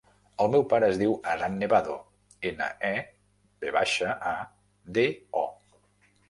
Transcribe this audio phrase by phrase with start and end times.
[0.43, 1.97] El meu pare es diu Adán Nevado:
[2.51, 3.05] ena, e,
[3.65, 4.33] ve baixa, a,
[4.99, 5.07] de,
[5.45, 5.47] o.